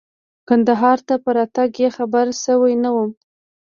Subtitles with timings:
[0.47, 3.09] کندهار ته په راتګ یې خبر شوی نه وم.